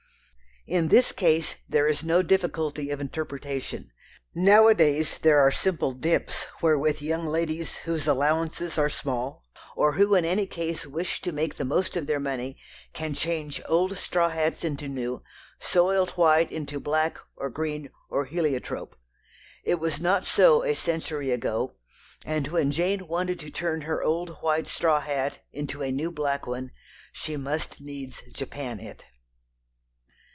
[0.67, 3.91] In this case there is no difficulty of interpretation.
[4.35, 9.43] Now a days there are simple "dips" wherewith young ladies whose allowances are small
[9.75, 12.57] or who in any case wish to make the most of their money
[12.93, 15.23] can change old straw hats into new,
[15.59, 18.95] soiled white into black, or green, or heliotrope.
[19.63, 21.73] It was not so a century ago,
[22.23, 26.45] and when Jane wanted to turn her old white straw hat into a new black
[26.45, 26.69] one,
[27.11, 29.05] she must needs Japan it.